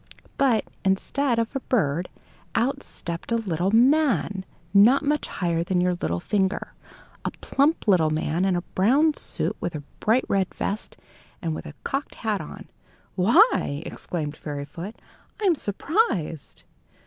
[0.35, 0.97] But, in.
[0.97, 2.09] stead of a bird,
[2.55, 6.73] out stepped a little man, not much higher than your little finger
[7.23, 10.97] a plump little man in a brown suit with a bright red vest,
[11.39, 12.67] and with a cocked hat on.
[13.13, 14.95] "Why," exclaimed Fairyfoot,
[15.39, 16.63] "I'm surprised!"